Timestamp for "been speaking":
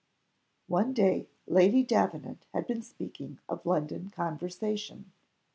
2.65-3.37